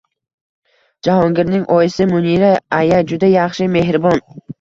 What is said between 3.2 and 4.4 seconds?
yaxshi, mehribon